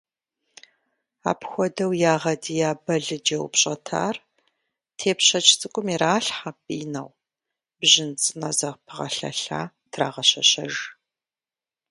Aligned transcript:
Апхуэдэу 1.31 1.91
ягъэдия 2.13 2.71
балыджэ 2.83 3.37
упщӏэтар 3.45 4.15
тепщэч 4.97 5.47
цӏыкӏум 5.59 5.87
иралъхьэ 5.93 6.51
пӏинэу, 6.61 7.09
бжьын 7.79 8.11
цӏынэ 8.21 8.49
зэпыгъэлъэлъа 8.57 9.61
трагъэщэщэж. 9.91 10.73